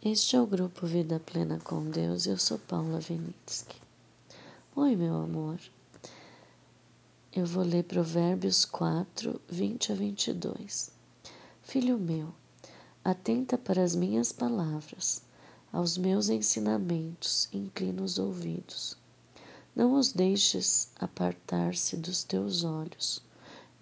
[0.00, 3.74] Este é o grupo Vida Plena com Deus eu sou Paula Venitsky.
[4.76, 5.58] Oi, meu amor.
[7.32, 10.92] Eu vou ler Provérbios 4, 20 a 22.
[11.62, 12.32] Filho meu,
[13.04, 15.20] atenta para as minhas palavras,
[15.72, 18.96] aos meus ensinamentos, inclina os ouvidos.
[19.74, 23.20] Não os deixes apartar-se dos teus olhos,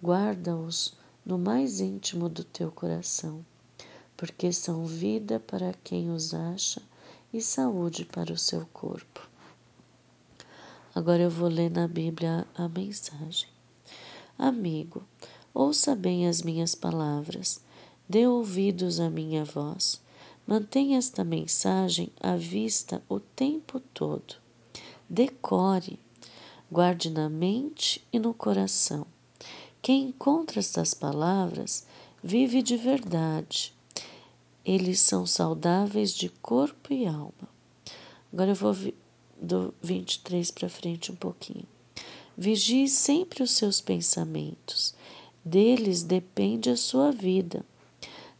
[0.03, 3.45] guarda-os no mais íntimo do teu coração
[4.17, 6.81] porque são vida para quem os acha
[7.31, 9.29] e saúde para o seu corpo.
[10.95, 13.47] Agora eu vou ler na Bíblia a mensagem.
[14.35, 15.03] Amigo,
[15.53, 17.61] ouça bem as minhas palavras,
[18.09, 20.01] dê ouvidos à minha voz.
[20.47, 24.35] Mantenha esta mensagem à vista o tempo todo.
[25.07, 25.99] Decore,
[26.71, 29.05] guarde na mente e no coração.
[29.81, 31.85] Quem encontra estas palavras
[32.23, 33.76] vive de verdade
[34.67, 37.47] eles são saudáveis de corpo e alma.
[38.33, 38.75] Agora eu vou
[39.41, 41.65] do 23 para frente um pouquinho.
[42.37, 44.93] Vigie sempre os seus pensamentos,
[45.43, 47.65] deles depende a sua vida.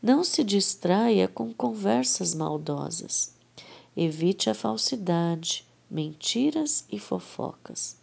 [0.03, 3.33] Não se distraia com conversas maldosas.
[3.95, 7.95] Evite a falsidade, mentiras e fofocas.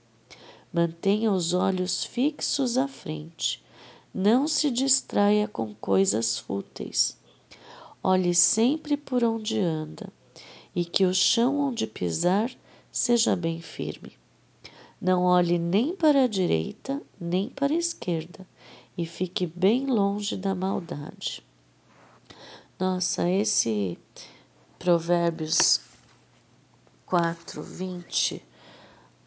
[0.72, 3.62] Mantenha os olhos fixos à frente.
[4.14, 7.22] Não se distraia com coisas fúteis.
[8.06, 10.12] Olhe sempre por onde anda
[10.76, 12.54] e que o chão onde pisar
[12.92, 14.12] seja bem firme.
[15.00, 18.46] Não olhe nem para a direita nem para a esquerda
[18.96, 21.42] e fique bem longe da maldade.
[22.78, 23.96] Nossa, esse
[24.78, 25.80] Provérbios
[27.06, 28.44] 4, 20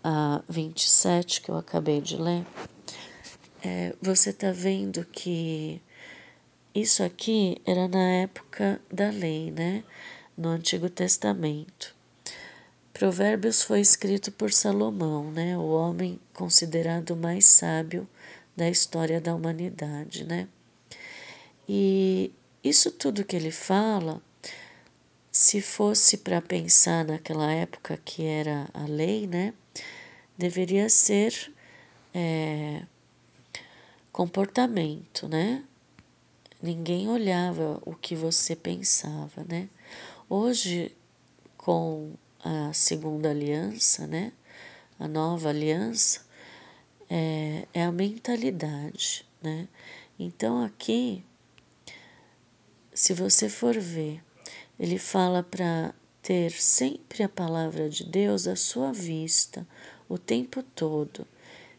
[0.04, 2.46] a 27 que eu acabei de ler,
[3.64, 5.82] é, você está vendo que
[6.82, 9.84] isso aqui era na época da lei, né?
[10.38, 11.96] No Antigo Testamento.
[12.94, 15.58] Provérbios foi escrito por Salomão, né?
[15.58, 18.08] O homem considerado mais sábio
[18.56, 20.48] da história da humanidade, né?
[21.68, 22.32] E
[22.64, 24.22] isso tudo que ele fala,
[25.32, 29.52] se fosse para pensar naquela época que era a lei, né?
[30.38, 31.52] Deveria ser
[32.14, 32.84] é,
[34.12, 35.64] comportamento, né?
[36.62, 39.70] Ninguém olhava o que você pensava, né?
[40.28, 40.96] Hoje,
[41.56, 42.14] com
[42.44, 44.34] a segunda aliança, né?
[45.00, 46.22] A nova aliança
[47.08, 49.68] é, é a mentalidade, né?
[50.18, 51.24] Então aqui,
[52.92, 54.24] se você for ver,
[54.80, 55.94] ele fala para
[56.24, 59.66] ter sempre a palavra de Deus à sua vista
[60.10, 61.28] o tempo todo.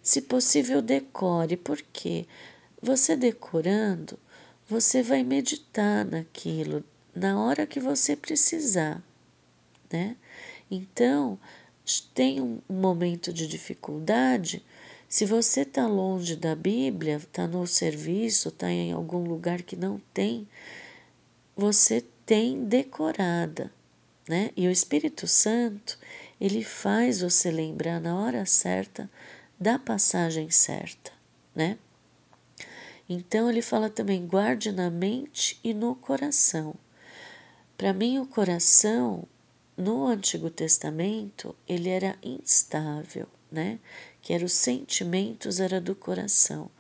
[0.00, 2.27] Se possível, decore, porque
[2.81, 4.19] você decorando,
[4.69, 6.84] você vai meditar naquilo
[7.15, 9.03] na hora que você precisar,
[9.91, 10.15] né?
[10.71, 11.39] Então,
[12.15, 14.62] tem um momento de dificuldade,
[15.09, 19.99] se você está longe da Bíblia, está no serviço, está em algum lugar que não
[20.12, 20.47] tem,
[21.57, 23.73] você tem decorada,
[24.28, 24.51] né?
[24.55, 25.99] E o Espírito Santo,
[26.39, 29.11] ele faz você lembrar na hora certa
[29.59, 31.11] da passagem certa,
[31.55, 31.78] né?
[33.09, 36.75] Então ele fala também: guarde na mente e no coração.
[37.77, 39.25] Para mim, o coração
[39.77, 43.79] no Antigo Testamento ele era instável, né?
[44.21, 46.71] Que eram os sentimentos era do coração.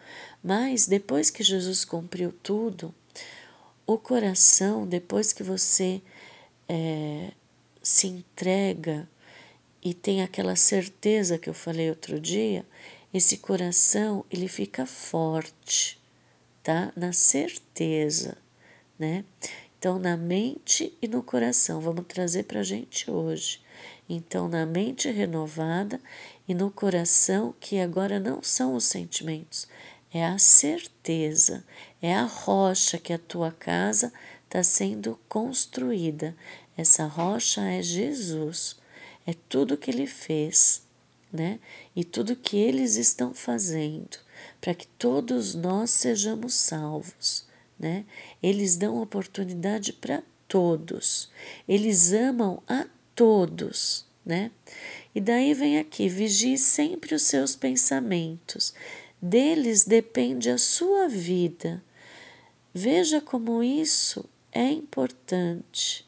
[0.42, 2.94] Mas depois que Jesus cumpriu tudo,
[3.86, 6.02] o coração, depois que você
[6.68, 7.32] é,
[7.82, 9.08] se entrega
[9.82, 12.66] e tem aquela certeza que eu falei outro dia,
[13.14, 15.97] esse coração ele fica forte,
[16.68, 16.92] tá?
[16.94, 18.36] Na certeza,
[18.98, 19.24] né?
[19.78, 23.62] Então, na mente e no coração, vamos trazer para a gente hoje.
[24.06, 25.98] Então, na mente renovada
[26.46, 29.66] e no coração, que agora não são os sentimentos,
[30.12, 31.64] é a certeza,
[32.02, 34.12] é a rocha que a tua casa
[34.44, 36.36] está sendo construída.
[36.76, 38.76] Essa rocha é Jesus,
[39.26, 40.82] é tudo que ele fez,
[41.32, 41.60] né?
[41.96, 44.27] E tudo que eles estão fazendo
[44.60, 47.46] para que todos nós sejamos salvos,
[47.78, 48.04] né?
[48.42, 51.30] Eles dão oportunidade para todos.
[51.68, 54.50] Eles amam a todos, né?
[55.14, 58.74] E daí vem aqui, vigie sempre os seus pensamentos.
[59.20, 61.82] Deles depende a sua vida.
[62.72, 66.06] Veja como isso é importante,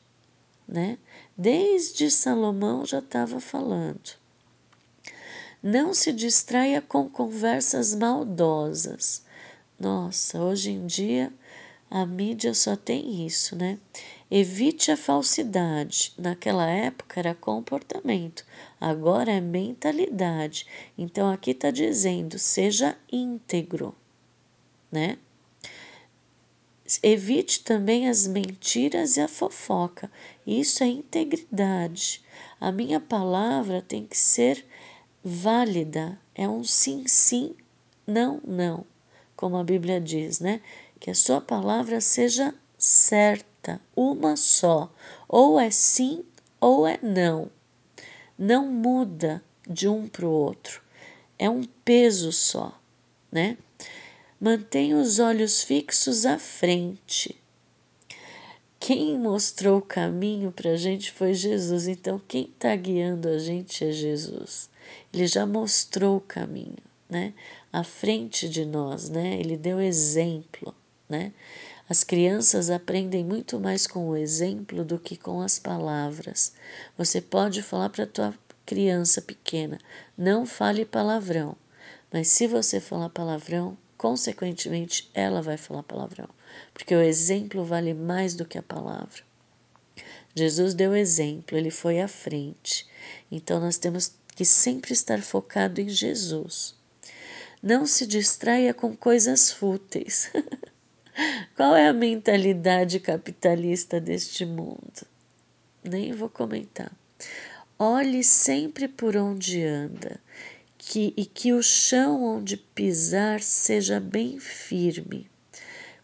[0.67, 0.99] né?
[1.37, 4.20] Desde Salomão já estava falando.
[5.63, 9.23] Não se distraia com conversas maldosas.
[9.79, 11.31] Nossa, hoje em dia
[11.91, 13.79] a mídia só tem isso, né?
[14.31, 16.15] Evite a falsidade.
[16.17, 18.47] Naquela época era comportamento,
[18.81, 20.67] agora é mentalidade.
[20.97, 23.95] Então aqui está dizendo: seja íntegro,
[24.91, 25.19] né?
[27.03, 30.11] Evite também as mentiras e a fofoca.
[30.47, 32.23] Isso é integridade.
[32.61, 34.65] A minha palavra tem que ser
[35.23, 36.19] válida.
[36.35, 37.55] É um sim, sim,
[38.07, 38.85] não, não.
[39.37, 40.61] Como a Bíblia diz, né?
[40.99, 44.93] Que a sua palavra seja certa, uma só.
[45.29, 46.25] Ou é sim
[46.61, 47.51] ou é não.
[48.39, 50.83] Não muda de um para o outro.
[51.39, 52.79] É um peso só,
[53.31, 53.57] né?
[54.41, 57.41] Mantenha os olhos fixos à frente.
[58.79, 63.85] Quem mostrou o caminho para a gente foi Jesus, então quem está guiando a gente
[63.85, 64.71] é Jesus.
[65.13, 66.79] Ele já mostrou o caminho,
[67.09, 67.35] né?
[67.73, 69.39] À frente de nós, né?
[69.39, 70.75] Ele deu exemplo,
[71.09, 71.33] né?
[71.89, 76.55] As crianças aprendem muito mais com o exemplo do que com as palavras.
[76.97, 78.33] Você pode falar para tua
[78.65, 79.79] criança pequena,
[80.17, 81.57] não fale palavrão,
[82.13, 86.29] mas se você falar palavrão, consequentemente, ela vai falar palavrão,
[86.73, 89.23] porque o exemplo vale mais do que a palavra.
[90.35, 92.87] Jesus deu exemplo, ele foi à frente.
[93.31, 96.75] Então nós temos que sempre estar focado em Jesus.
[97.63, 100.33] Não se distraia com coisas fúteis.
[101.55, 105.07] Qual é a mentalidade capitalista deste mundo?
[105.85, 106.91] Nem vou comentar.
[107.79, 110.19] Olhe sempre por onde anda
[110.79, 115.31] que, e que o chão onde pisar seja bem firme.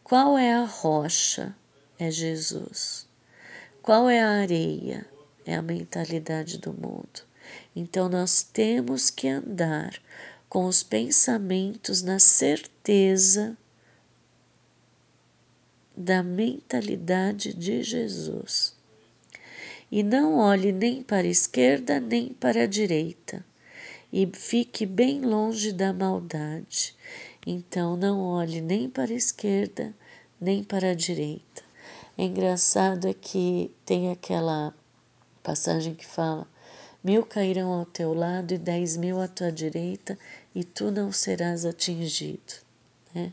[0.04, 1.56] Qual é a rocha?
[1.98, 3.08] É Jesus.
[3.80, 5.06] Qual é a areia?
[5.46, 7.24] É a mentalidade do mundo.
[7.74, 10.00] Então nós temos que andar
[10.48, 13.56] com os pensamentos na certeza
[15.96, 18.74] da mentalidade de Jesus.
[19.90, 23.44] E não olhe nem para a esquerda nem para a direita
[24.12, 26.94] e fique bem longe da maldade.
[27.46, 29.94] Então não olhe nem para a esquerda
[30.40, 31.62] nem para a direita.
[32.16, 34.74] É engraçado é que tem aquela
[35.42, 36.46] passagem que fala:
[37.02, 40.18] mil cairão ao teu lado e dez mil à tua direita,
[40.54, 42.54] e tu não serás atingido.
[43.14, 43.32] Né?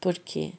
[0.00, 0.52] Por quê?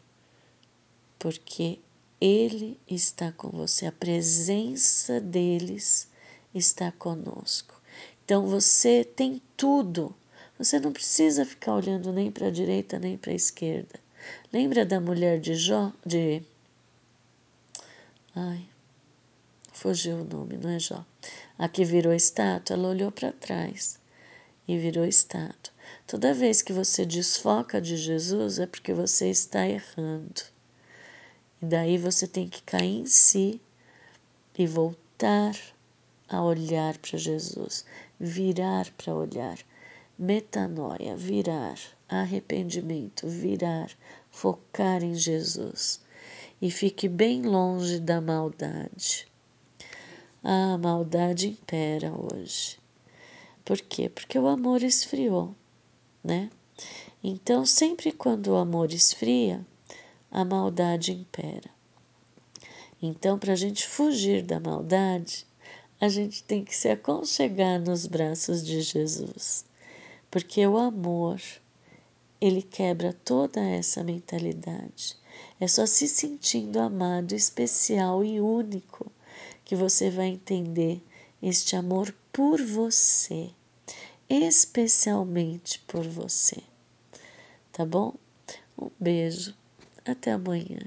[1.17, 1.79] Porque
[2.19, 6.07] Ele está com você, a presença deles
[6.53, 7.79] está conosco.
[8.25, 10.15] Então você tem tudo.
[10.57, 13.99] Você não precisa ficar olhando nem para a direita nem para a esquerda.
[14.51, 15.91] Lembra da mulher de Jó?
[16.05, 16.43] De.
[18.35, 18.67] Ai,
[19.71, 21.05] fugiu o nome, não é Jó?
[21.59, 23.99] A que virou estátua, ela olhou para trás
[24.65, 25.73] e virou estátua.
[26.07, 30.41] Toda vez que você desfoca de Jesus é porque você está errando.
[31.61, 33.61] E daí você tem que cair em si
[34.57, 35.53] e voltar
[36.29, 37.85] a olhar para Jesus,
[38.17, 39.57] virar para olhar,
[40.17, 41.77] metanoia, virar,
[42.07, 43.91] arrependimento, virar,
[44.31, 45.99] focar em Jesus
[46.61, 49.28] e fique bem longe da maldade.
[50.43, 52.79] A maldade impera hoje.
[53.65, 54.09] Por quê?
[54.09, 55.53] Porque o amor esfriou,
[56.23, 56.49] né?
[57.23, 59.65] Então, sempre quando o amor esfria,
[60.31, 61.69] a maldade impera.
[63.01, 65.45] Então, para a gente fugir da maldade,
[65.99, 69.65] a gente tem que se aconchegar nos braços de Jesus,
[70.31, 71.41] porque o amor,
[72.39, 75.17] ele quebra toda essa mentalidade.
[75.59, 79.11] É só se sentindo amado, especial e único
[79.63, 81.01] que você vai entender
[81.41, 83.49] este amor por você,
[84.29, 86.57] especialmente por você.
[87.71, 88.13] Tá bom?
[88.77, 89.55] Um beijo.
[90.05, 90.79] Até amanhã.